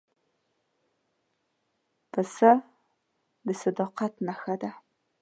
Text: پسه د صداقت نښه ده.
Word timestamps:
پسه 2.11 2.51
د 3.45 3.47
صداقت 3.61 4.13
نښه 4.27 4.55
ده. 4.61 4.71